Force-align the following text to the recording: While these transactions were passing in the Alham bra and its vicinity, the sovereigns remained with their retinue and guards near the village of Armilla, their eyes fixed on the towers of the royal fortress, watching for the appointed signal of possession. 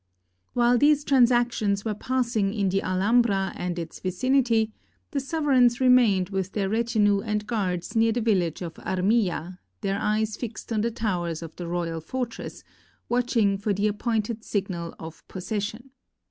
While 0.53 0.79
these 0.79 1.03
transactions 1.03 1.85
were 1.85 1.93
passing 1.93 2.55
in 2.55 2.69
the 2.69 2.81
Alham 2.81 3.21
bra 3.21 3.51
and 3.55 3.77
its 3.77 3.99
vicinity, 3.99 4.71
the 5.11 5.19
sovereigns 5.19 5.79
remained 5.79 6.29
with 6.29 6.53
their 6.53 6.69
retinue 6.69 7.21
and 7.21 7.45
guards 7.45 7.95
near 7.95 8.11
the 8.11 8.19
village 8.19 8.63
of 8.63 8.73
Armilla, 8.79 9.59
their 9.81 9.99
eyes 9.99 10.37
fixed 10.37 10.73
on 10.73 10.81
the 10.81 10.89
towers 10.89 11.43
of 11.43 11.55
the 11.57 11.67
royal 11.67 12.01
fortress, 12.01 12.63
watching 13.09 13.59
for 13.59 13.73
the 13.75 13.87
appointed 13.87 14.43
signal 14.43 14.95
of 14.97 15.21
possession. 15.27 15.91